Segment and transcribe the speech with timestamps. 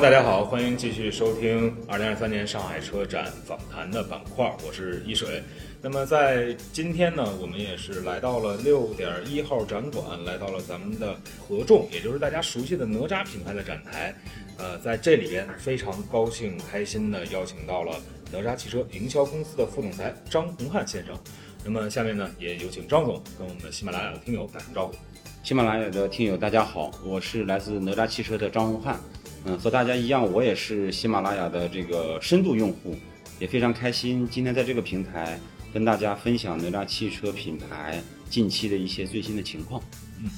[0.00, 5.42] 大家好，欢迎继续收听二零二三年上海车展访谈的板块，我是一水。
[5.82, 11.14] 那么在今天呢，我们也是来到了六点一号展馆，来到了咱们的
[11.46, 14.14] 合众，也就是大家熟悉的哪吒品牌的展台。
[14.56, 17.94] 呃，在这里边非常高兴开心的邀请到了
[18.32, 21.14] 哪吒汽车营销公司的副总裁张洪汉先生。
[21.62, 24.94] 那么下面呢，也有请张总跟我们的喜马拉雅的听友打声招呼。
[25.42, 28.98] 喜马拉雅的听友大家好，我是来自哪吒汽车的张洪汉。
[29.44, 32.96] 嗯，和大家一样，我也是喜马拉雅的这个深度用户，
[33.38, 35.40] 也非常开心今天在这个平台
[35.72, 39.82] 跟大家分享哪吒汽车品牌近期的一些最新的情况。
[40.22, 40.28] 嗯，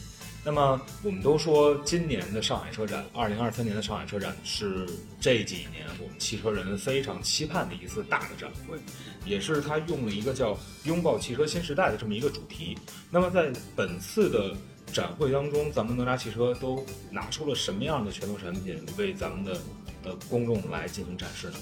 [0.45, 4.87] 那么我们都说今年的上海车展，二零二三年的上海车展是
[5.21, 8.79] 这几年我们汽车人非常期盼的一次大的展会，
[9.25, 12.79] 也是它用了一个叫“拥抱汽车新时代”的这么一个主题。
[13.11, 14.57] 那么在本次的
[14.93, 19.61] 展会当中，咱们哪吒汽车都拿出了什么样的拳头产品为咱们的
[20.05, 21.55] 呃公众来进行展示呢？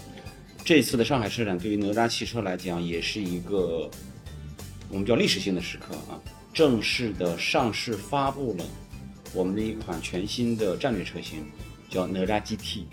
[0.64, 3.90] 这次的上海车展对于哪吒汽车来讲，也是一个
[4.90, 6.20] 我们叫历史性的时刻啊！
[6.52, 8.64] 正式的上市发布了
[9.32, 11.46] 我们的一款全新的战略车型，
[11.88, 12.86] 叫哪吒 GT。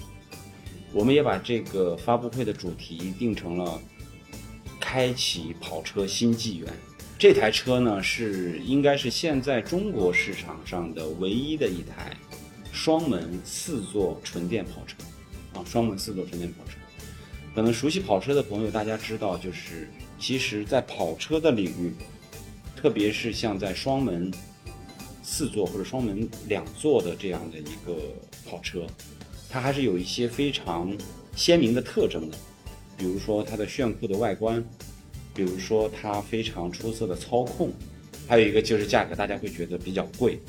[0.93, 3.81] 我们也把这个发布会的主题定成了
[4.79, 6.71] “开启跑车新纪元”。
[7.19, 12.15] 这台车呢，是应该是现在中国市场上的唯一的一台
[12.71, 14.95] 双门四座纯电跑车，
[15.55, 16.77] 啊，双门四座纯电跑车。
[17.55, 21.91] 可能熟悉跑车的朋友，大家知道，就是其实，在跑车的领域，
[22.75, 24.31] 特别是像在双门
[25.23, 28.13] 四座或者双门两座的这样的一个
[28.47, 28.85] 跑车，
[29.49, 30.95] 它还是有一些非常
[31.35, 32.37] 鲜明的特征的，
[32.95, 34.63] 比如说它的炫酷的外观。
[35.37, 37.71] 比如说它非常出色的操控，
[38.27, 40.39] 还有一个就是价格，大家会觉得比较贵，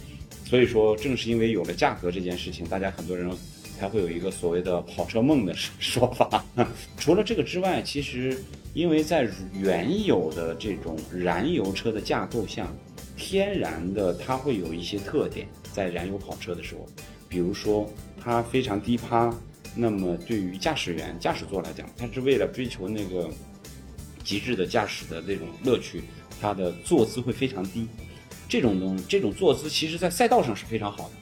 [0.47, 3.31] 所以说正是因为有了价格这件事情，大家很多人
[3.78, 6.43] 才会有一个所谓的跑车梦的说法。
[6.97, 8.34] 除了这个之外，其实
[8.72, 12.66] 因为在原有的这种燃油车的架构下，
[13.15, 16.87] 天然的它会有一些特点，在燃油跑车的时候，
[17.28, 17.87] 比如说
[18.19, 19.31] 它非常低趴，
[19.76, 23.28] 那么对于驾驶员驾驶座来讲，它是为了追求那个。
[24.28, 26.03] 极致的驾驶的那种乐趣，
[26.39, 27.89] 它的坐姿会非常低，
[28.47, 31.15] 这种东这种坐姿其实在赛道上是非常好的，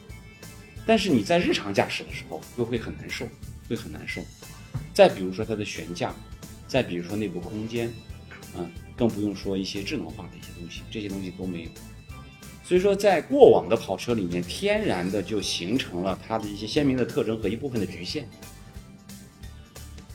[0.85, 3.25] 但是你在日常驾驶的时候又会很难受，
[3.69, 4.21] 会很难受。
[4.93, 6.13] 再比如说它的悬架，
[6.67, 7.95] 再比如说内部空间，
[8.59, 11.71] 嗯，更不用说一些智能化的一些东西，这些东西都没有。
[12.65, 18.29] 所以说，在过往的跑车里面，天然的就形成了它的一些鲜明的特征和一部分的局限。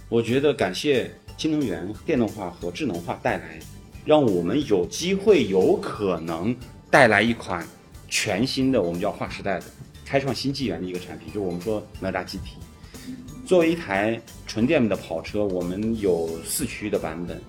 [0.09, 1.09] 我觉得感谢。
[1.41, 3.59] 新能源、电动化和智能化带来，
[4.06, 6.56] 让我们有机会、有可能
[6.91, 7.68] 带来一款
[8.07, 9.66] 全新的，我们叫划时代的、
[10.06, 12.59] 开创新纪元的一个产品，就我们说哪吒 GT。
[13.44, 17.41] 作为一台纯电的跑车，我们有四驱的版本，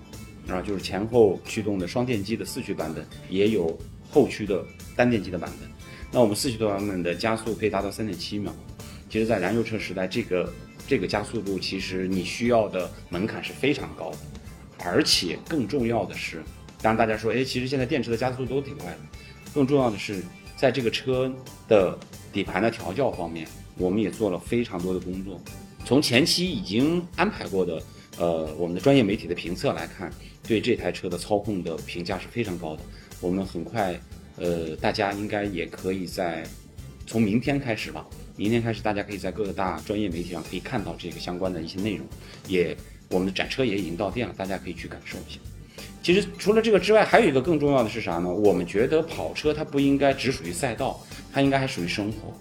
[0.47, 4.65] 然后就是前后驱动的双电机的四驱版本，也有后驱的
[4.95, 5.69] 单电机的版本。
[6.11, 8.51] 那我们四驱的版本的加速可以达到三点七秒。
[9.07, 10.51] 其实，在燃油车时代，这个。
[10.93, 14.17] 这个加速度其实你需要的门槛是非常高的，
[14.77, 16.43] 而且更重要的是，
[16.83, 18.99] 当然大家说，哎，其实现在电池的加速度都挺快的。
[19.55, 20.21] 更重要的是，
[20.55, 21.33] 在这个车
[21.67, 21.97] 的
[22.31, 25.41] 底盘的调教方面，我们也做了非常多的工作。
[25.83, 27.81] 从前期已经安排过的，
[28.19, 30.13] 呃，我们的专业媒体的评测来看，
[30.47, 32.83] 对这台车的操控的评价是非常高的。
[33.19, 33.99] 我们很快，
[34.35, 36.43] 呃，大家应该也可以在
[37.07, 38.05] 从明天开始吧。
[38.35, 42.05] 明天开始，大家可以在各个大专业媒体上可以看到这个相关的一些内容，
[42.47, 42.75] 也
[43.09, 45.39] 我们的展车也已经到店了，大家可以去感受一下。
[46.01, 48.29] 其实除了这个之外，还有一个更重要的是啥呢？
[48.29, 50.99] 我们觉得跑车它不应该只属于赛道，
[51.31, 52.33] 它应该还属于生活，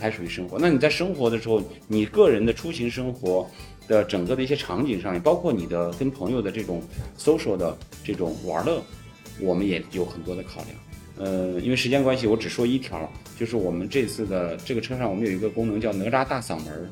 [0.00, 0.58] 还属于生活。
[0.58, 3.48] 那你在生活的时候，你个人的出行生活
[3.86, 6.82] 的整个的一些场景上面，包括你的跟朋友的这种
[7.16, 8.82] social 的这种玩乐，
[9.40, 10.70] 我们也有很多的考量。
[11.16, 16.90] 呃，因为时间关系，我只说一条，就是我们这次的这个车上，我们有一个功能叫哪吒大嗓门。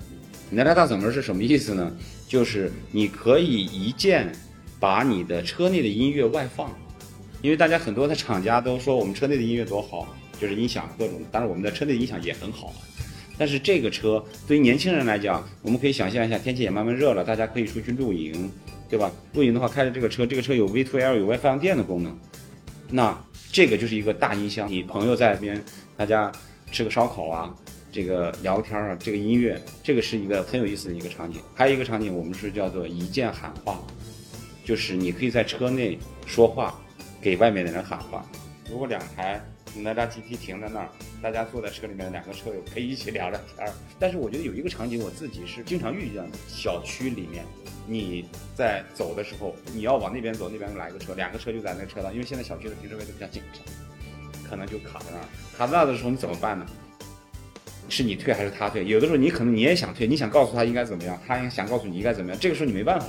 [0.50, 1.92] 哪吒大嗓门是什么意思呢？
[2.28, 4.30] 就是你可以一键
[4.78, 6.70] 把你的车内的音乐外放，
[7.40, 12.72] 因为大家很多的厂家都说我们车内的音乐多好，就是音响各种，当然我们的车内音响也很好。
[13.36, 18.48] 但是这个车对于年轻人来讲，我们可以想象一下，天气也慢慢热了，大家可以出去露营，
[18.88, 19.10] 对吧？
[19.32, 22.16] 露营的话，开着这个车，这个车有 V2L 有 wifi 放电的功能，
[22.88, 23.18] 那。
[23.52, 25.62] 这个就是一个大音箱，你朋友在那边，
[25.94, 26.32] 大家
[26.70, 27.54] 吃个烧烤啊，
[27.92, 31.38] 这个聊天啊，这个音乐，这个是一个很有意思的一个场景。
[31.54, 33.78] 还有一个场景，我们是叫做一键喊话，
[34.64, 36.80] 就是你可以在车内说话，
[37.20, 38.24] 给外面的人喊话。
[38.70, 39.38] 如果两台
[39.76, 40.88] 哪吒 GT 停在那儿，
[41.20, 43.72] 大家坐在车里面，两个车友可以一起聊聊天儿。
[43.98, 47.44] 但是我觉得有一个场景，我自己是经常遇见的，小区里面。
[47.86, 48.24] 你
[48.54, 53.62] 在走的时候，你要往那边走，那边来个车，两个车就在那个车道，因为现在小区的停车位都比较紧张，
[54.48, 55.24] 可能就卡在那儿。
[55.56, 56.66] 卡在那儿的时候，你怎么办呢？
[57.88, 58.84] 是你退还是他退？
[58.86, 62.40] 有的时候你可能你也想退，你想告诉他应该怎么样，他也想告诉你应该怎么样。
[62.40, 63.06] 这个时候你没办法，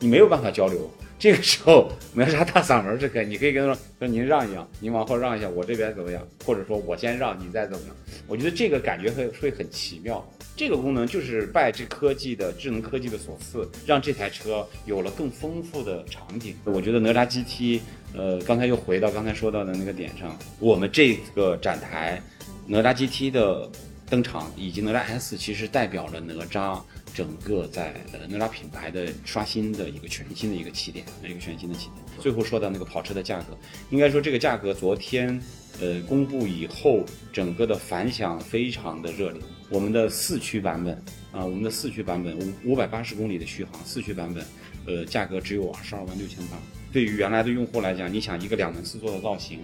[0.00, 0.90] 你没有办法交流。
[1.18, 6.26] 这个时候没啥大嗓门是可以，你可以跟他说说您让一让，您往后让一下，我这边怎么样？
[6.44, 7.96] 或者说我先让，你再怎么样？
[8.26, 10.26] 我觉得这个感觉会会很奇妙。
[10.56, 16.56] 这个功能就是拜这科技的智能科技的所赐，让这台车有了更丰富的场景。
[16.64, 17.80] 我觉得哪吒 GT，
[18.14, 22.22] 呃，刚才又回到刚才说到的那个点上，我们这个展台
[22.66, 23.70] 哪吒 GT 的
[24.08, 26.80] 登场，以及哪吒 S，其实代表了哪吒。
[27.16, 32.04] 整个在呃哪吒品牌的刷新的一个全新的一个起点，一个全新的起点。
[32.20, 33.56] 最后说到那个跑车的价格，
[33.88, 35.40] 应该说这个价格昨天
[35.80, 37.02] 呃公布以后，
[37.32, 39.40] 整个的反响非常的热烈。
[39.70, 40.94] 我们的四驱版本
[41.32, 44.44] 啊，我们的四驱版本五五百八十公里的续航，四驱版本，
[44.86, 46.58] 呃价格只有二十二万六千八。
[46.92, 49.60] 对于原来的用户来讲，你想一个两门四座的造型，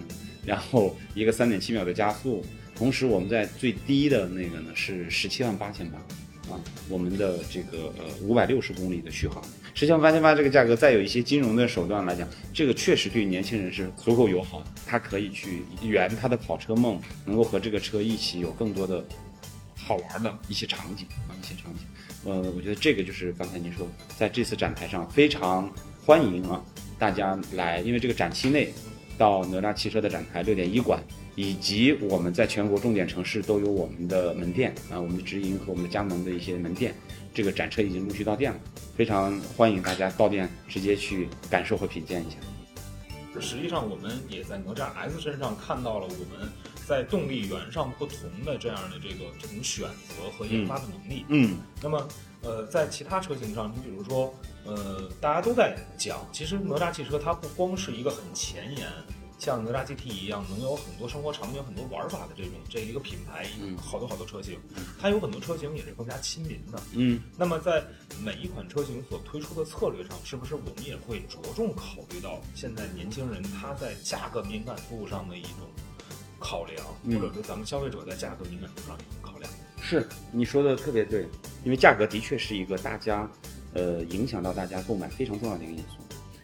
[0.46, 2.42] 然后一个三点七秒的加速，
[2.74, 5.98] 同时我们在最低的那个呢是十七万八千八。
[6.52, 19.02] 啊，我们的这个呃五百六十公里的续航，实际上八千八这个价格，再有一些金融的手段来讲，这个确实对年轻人是足够友好的，他可以去圆他的跑车梦，能够和这个车一起有更多的
[19.76, 21.80] 好玩的一些场景啊，一些场景。
[22.24, 23.88] 呃，我觉得这个就是刚才您说，
[24.18, 25.72] 在这次展台上非常
[26.04, 26.62] 欢迎啊
[26.98, 28.72] 大家来，因为这个展期内
[29.16, 31.02] 到哪吒汽车的展台六点一馆。
[31.34, 36.94] 以及我们在全国重点城市都有我们的门店啊，我们的直营和我们的加盟的一些门店，
[37.32, 38.60] 这个展车已经陆续到店了，
[38.96, 42.36] 非常欢迎大家到店直接去感受和品鉴一下。
[43.40, 46.46] 实际上，我们也在哪吒 S 身上看到了我们
[46.86, 51.24] 在动力源上不同的这样的这个这种选择和研发的能力。
[51.28, 52.06] 嗯，那么
[52.42, 54.34] 呃，在其他车型上，你比如说
[54.66, 58.86] 呃，大家都在讲，其实哪吒汽车它不光是一个很前沿。
[59.42, 63.44] 像哪吒 GT 一样，能有很多生活场景、很多玩法的这种这一个品牌，
[63.76, 64.56] 好多好多车型，
[65.00, 66.80] 它有很多车型也是更加亲民的。
[66.92, 67.82] 嗯，那么在
[68.22, 75.68] 每一款车型所推出的策略上，是不是我们也会着重考虑到现在年轻人他在价格敏感度上的一种
[76.38, 79.52] 考量，或者说咱们消费者在价格敏感度上的一种考量？
[79.80, 81.26] 是你说的特别对，
[81.64, 83.28] 因为价格的确是一个大家，
[83.74, 85.96] 呃，影响到大家购买非常重要的一个因素。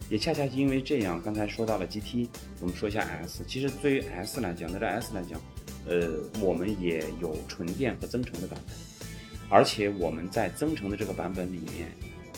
[0.09, 2.27] 也恰恰是因为这样，刚才说到了 GT，
[2.59, 3.43] 我们说一下 S。
[3.47, 5.39] 其实对于 S 来讲，那这 S 来讲，
[5.85, 6.09] 呃，
[6.41, 8.75] 我们也有纯电和增程的版本，
[9.49, 11.91] 而且我们在增程的这个版本里面，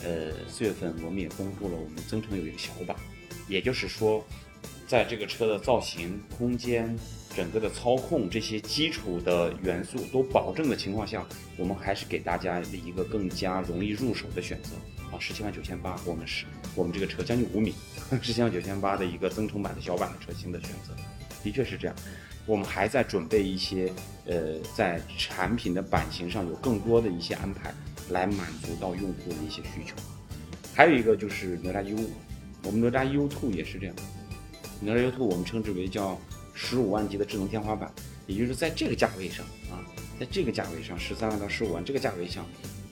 [0.04, 2.94] 呃，四月份我们也公布了我们增程有一个小版，
[3.48, 4.22] 也就是说，
[4.92, 6.94] 在这个车的造型、空间、
[7.34, 14.72] 整个的操控这些基础的元素都保证的情况下，我们还是给大家一个更加容易入手的选择。
[15.10, 16.44] 啊，十七万九千八，我们是，
[16.74, 17.72] 我们这个车将近五米，
[18.20, 20.94] 十七万九千八的一个增程版的小版的车型的选择，
[21.42, 21.96] 的确是这样。
[22.44, 23.90] 我们还在准备一些，
[24.26, 27.72] 呃，在产品的版型上有更多的一些安排，
[28.10, 29.94] 来满足到用户的一些需求。
[30.74, 31.96] 还有一个就是哪吒 U，
[32.64, 33.96] 我们哪吒 U Two 也是这样，
[34.82, 36.18] 哪吒 U2 我们称之为叫
[36.54, 37.90] 十五万级的智能天花板，
[38.26, 39.78] 也就是在这个价位上啊，
[40.18, 42.44] 在这个价位上，十三万到十五万这个价位上。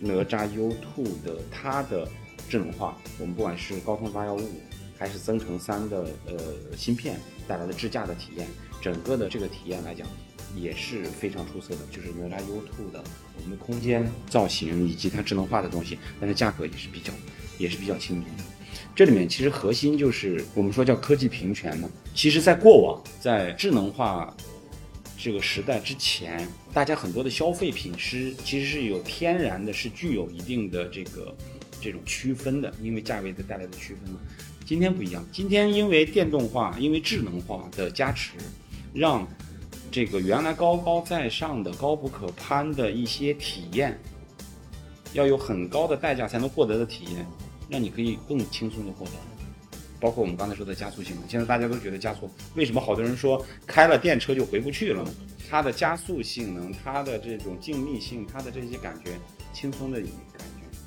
[0.03, 2.09] 哪吒 U2 的它的
[2.49, 4.61] 智能化，我们不管是高通八幺五五，
[4.97, 8.49] 还是增程三的呃芯片带来的智驾的体验，
[8.81, 10.07] 整个的这个体验来讲
[10.57, 11.81] 也是非常出色的。
[11.91, 13.05] 就是哪吒 U2 的
[13.37, 17.13] 我们的空间造型以及它智能化的东西，但是价格也是比较
[17.59, 18.45] 也是比较亲民的。
[18.95, 21.89] 这里面其实核心就是我们说叫科技平权嘛。
[22.15, 24.35] 其实，在过往在智能化。
[25.23, 31.37] 这个时代之前，大家很多的消费品是其实是有天然的，是具有一定的这个
[31.79, 34.19] 这种区分的，因为价位的带来的区分嘛。
[34.65, 38.31] 今天不一样，今天因为电动化、因为智能化的加持，
[38.95, 39.29] 让
[39.91, 44.01] 这个原来高高在上的、高不可攀的一些体验，
[45.13, 47.27] 要有很高的代价才能获得的体验，
[47.71, 49.13] 让你可以更轻松的获得。
[50.01, 55.07] 包括我们刚才说的加速性能，现在大家都觉得加速，为什么好多人说开了电车就回不去了？
[55.51, 59.13] 它的加速性能，它的这种静谧性，它的这些感觉，
[59.53, 60.79] 轻松的感觉，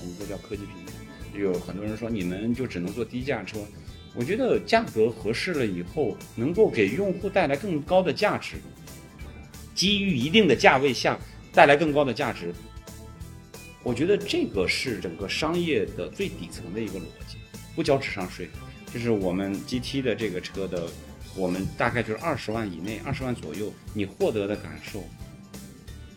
[0.00, 0.92] 我们说叫科技平台。
[1.38, 3.58] 有很多人说你们就只能做低价车，
[4.14, 8.56] 我觉得价格合适了以后，能够给用户带来更高的价值，
[9.74, 11.18] 基于一定的价位下
[11.52, 12.54] 带来更高的价值。
[13.88, 17.38] 我觉得这个是整个商业的最底层的一个逻辑，
[17.74, 18.50] 不交智商税，
[18.92, 20.86] 就是我们 GT 的这个车的，
[21.34, 25.02] 我们大概就是二十万以内，二十万左右，你获得的感受，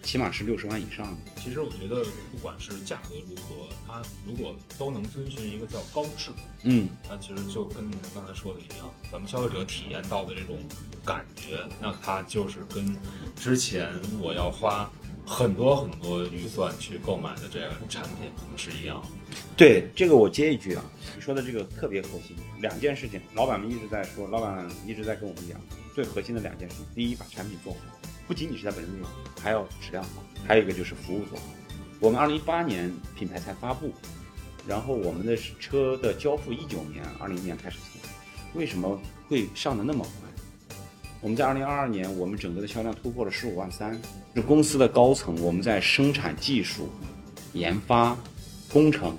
[0.04, 1.18] 起码是六十万以上的。
[1.42, 6.32] 其实我觉得，不管是价格如何，它如果都能遵循一个叫高质，
[6.64, 10.58] 嗯，那其实就跟你们刚才说的一样，咱们消费者体验到的这种
[11.06, 12.94] 感觉，那它就是跟
[13.34, 13.88] 之前
[14.20, 14.92] 我要花
[15.26, 19.08] 很多很多预算去购买的这样的产品是一样的。
[19.56, 20.84] 对，这个我接一句啊，
[21.16, 25.60] 你说的这个特别核心，两件事情，老板们一直在说，老板一直在跟我们讲，
[25.94, 27.80] 最核心的两件事情，第一，把产品做好，
[28.28, 28.94] 不仅仅是在本身，
[29.42, 31.46] 还要质量好，还有一个就是服务做好。
[32.00, 33.94] 我们二零一八年品牌才发布，
[34.68, 38.02] 然后我们的车的交付一九年、二零年开始做，
[38.60, 39.00] 为什么
[39.30, 40.31] 会上的那么快？
[41.22, 43.96] 我们在二零二二年，我们整个的销量突破了十五万三，
[44.34, 46.90] 是公司的高层，我们在生产技术、
[47.54, 48.18] 研发、
[48.74, 49.16] 工程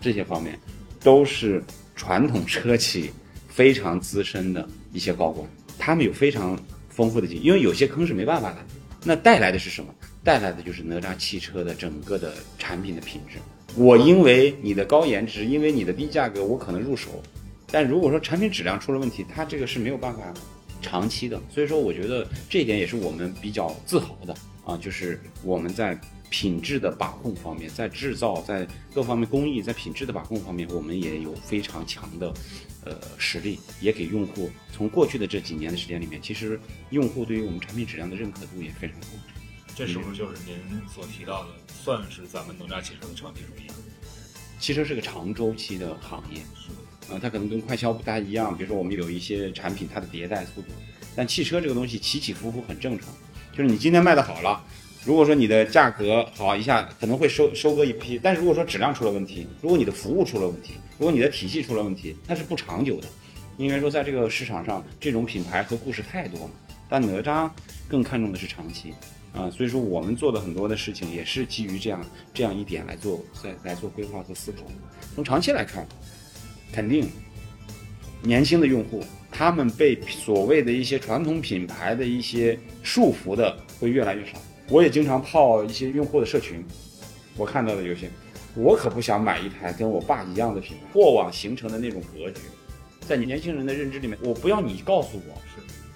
[0.00, 0.58] 这些方面，
[1.02, 1.62] 都是
[1.94, 3.10] 传统车企
[3.48, 5.46] 非常资深的一些高管，
[5.78, 8.58] 他们有非常丰富的经验，因为有些坑是没办法的。
[9.04, 9.94] 那带来的是什么？
[10.24, 13.36] 带来的就是哪吒汽车的整个的产品的品质。
[13.76, 17.10] 我因为你的高颜值，因为你的低价格，我可能入手，
[17.70, 20.20] 但如果说产品质量出了问题，它这个是没有办法
[20.82, 21.40] 长期的。
[21.48, 24.36] 所以说，我觉得这一点也是我们比较自豪的
[24.66, 25.98] 啊，就是我们在
[26.28, 32.34] 品质的把控方面，在制造，在各方面工艺，在品质的把控方面，我们也有非常强的
[32.84, 36.58] 呃实力，也给用户从过去的这几年的时间里面，其实
[36.90, 39.06] 用户对于我们产品质量的认可度也非常高。
[39.74, 41.50] 这是不是就是您所提到的，
[41.82, 43.66] 算是咱们哪吒汽车的长期主义？
[44.58, 46.40] 汽车是个长周期的行业，
[47.10, 48.56] 啊，它可能跟快销不大一样。
[48.56, 50.68] 比如说，我们有一些产品，它的迭代速度，
[51.16, 53.08] 但汽车这个东西起起伏伏很正常。
[53.52, 54.64] 就是你今天卖的好了，
[55.04, 63.08] 如果说你的价格好一下，可能会收收割一批；但是如果说质量出了问题，如果你的服务出了问题，如果你的体系出了问题，那是不长久的。
[63.58, 66.50] 因为说在这个市场上，这种品牌和故事太多了，
[66.88, 67.50] 但哪吒
[67.86, 68.94] 更看重的是长期。
[69.34, 72.04] 啊，所以说我们做的很多的事情也是基于这样
[72.34, 74.58] 这样一点来做，在来做规划和思考。
[75.14, 75.86] 从长期来看，
[76.72, 77.08] 肯定
[78.22, 84.32] 年轻的用户他们被所谓的一些传统品牌的一些束缚的会越来越少。
[84.68, 86.64] 我也经常泡一些用户的社群，
[87.36, 88.08] 我看到的有些，
[88.54, 90.84] 我可不想买一台跟我爸一样的品牌。
[90.92, 92.40] 过往形成的那种格局，
[93.00, 95.40] 在你年轻人的认知里面，我不要你告诉我。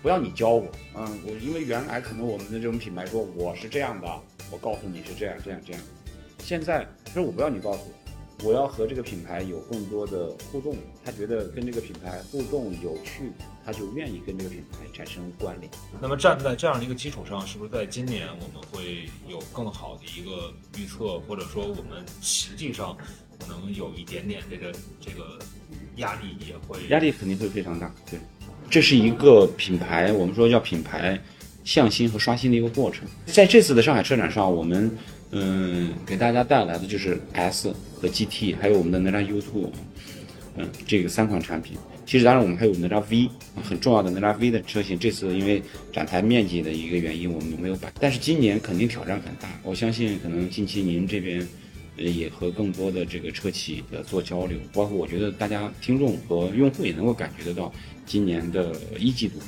[0.03, 4.07] 不要你教我，嗯，我因为原来可能我们的这种品牌说我是这样的，
[4.53, 5.83] 我告诉你是这样这样这样。
[6.39, 8.06] 现在说我不要你告诉我，
[8.43, 10.77] 我要和这个品牌有更多的互动。
[11.05, 13.33] 他觉得跟这个品牌互动有趣，
[13.65, 15.71] 他就愿意跟这个品牌产生关联。
[16.01, 22.97] 那么站在这样的一个基础上，是不是在今年我们会有更好的一个预测，或者说我们实际上
[23.39, 25.39] 可能有一点点这个这个
[25.97, 28.19] 压力也会压力肯定会非常大，对。
[28.69, 31.17] 这是一个品牌，我们说叫品牌
[31.63, 33.07] 向心和刷新的一个过程。
[33.27, 34.91] 在这次的上海车展上，我们
[35.33, 39.69] 嗯给大家带来的就是 S 和 GT，还有我们的哪吒 U2，
[40.57, 41.77] 嗯，这个三款产品。
[42.07, 43.29] 其实当然我们还有哪吒 V，
[43.65, 44.97] 很重要的哪吒 V 的车型。
[44.97, 45.61] 这次因为
[45.93, 47.93] 展台面积的一个原因，我们没有摆。
[47.99, 51.45] 但是今年肯定挑战很大，我相信可能近期您这边
[51.97, 57.73] 也和更多的这个车企的做交流，包括我觉得大家听众和用户也能够感觉得到。
[58.07, 59.41] 今年的一季度，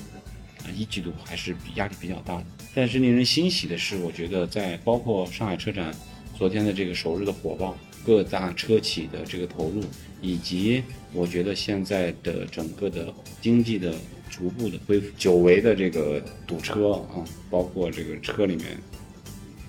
[0.71, 2.47] 一季度还是比压力比较大的。
[2.75, 5.95] 但是令人欣喜的是，我觉得在包括上海车展
[6.37, 9.83] 昨天的这个首日的火爆，各大车企的这个投入，
[10.21, 10.83] 以及
[11.13, 13.95] 我觉得现在的整个的经济的
[14.31, 18.67] 逐步的恢复，久违的这个堵车啊，包括这个车里面，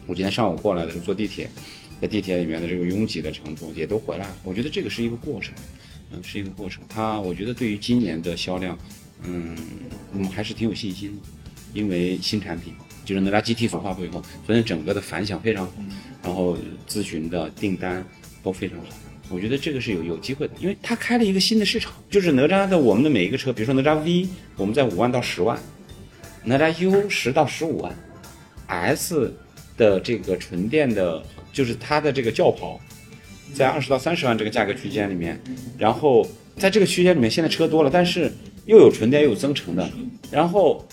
[0.06, 1.50] 我今天上午过来的时候坐地铁，
[2.00, 4.38] 在地铁里面的这个拥挤的程度也都回来了。
[4.44, 5.54] 我觉得这个是一个过程。
[6.12, 6.82] 嗯，是一个过程。
[6.90, 8.76] 它，我觉得对于今年的销量，
[9.24, 9.56] 嗯，
[10.14, 11.18] 我们还是挺有信心的，
[11.74, 12.74] 因为新产品
[13.06, 15.74] 就是哪吒 GT 发布以后，昨天整个的反响非常好，
[16.24, 16.58] 然后
[16.88, 18.04] 咨询的订单
[18.44, 18.86] 都非常好。
[19.30, 25.60] 我觉得这个是有有机会的，因为它开了一个新的市场，就是哪吒的我们的每一个车，比如说哪吒 V，我们在五万到十万，
[26.44, 27.96] 哪吒 U 十到十五万
[28.68, 29.34] ，S
[29.78, 31.24] 的这个纯电的，
[31.54, 32.80] 就是它的这个轿跑。
[33.52, 35.42] 在二十到三十万这个价格区间里面，
[35.76, 36.24] 然后
[36.56, 38.32] 在这个区间里面，现在车多了，但是
[38.70, 39.90] 又有纯电又有增程的，
[40.30, 40.88] 然后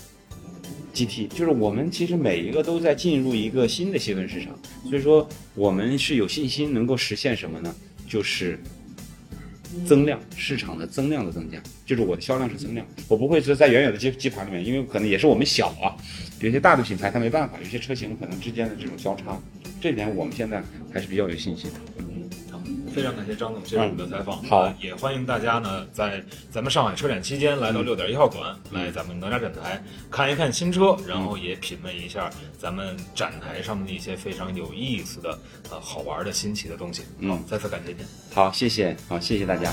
[0.94, 7.76] GT 就是我们其实每一个都在进入一个新的细分市场，所以说我们是有信心能够实现什么呢？
[8.08, 8.58] 就是
[9.84, 15.92] 增量，市场的增量的增加，就是我的销量是增量，我不会是在原有的基基盘里面，因为可能也是我们小啊，
[16.40, 19.38] 有些大的品牌它没办法，有些车型可能之间的这种交叉，
[19.82, 22.05] 这点我们现在还是比较有信心的。
[22.96, 24.42] 非常感谢张总接受我们的采访。
[24.44, 35.38] 好呃也欢迎大家呢，在咱们上海车展期间来到六点一号馆，来咱们哪吒展台看一看新车，然后也品味一下咱们展台上的一些非常有意思的、
[35.70, 37.02] 呃好玩的新奇的东西。
[37.18, 37.98] 嗯好，再次感谢您。
[38.32, 39.70] 好，谢谢，好，谢谢大家。